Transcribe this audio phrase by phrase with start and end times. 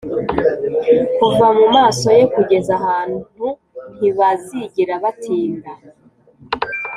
[1.17, 3.45] kuva mumaso ye kugeza ahantu
[3.97, 5.71] ntibazigera batinda.